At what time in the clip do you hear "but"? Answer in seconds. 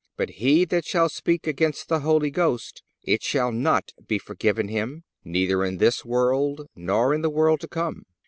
0.17-0.29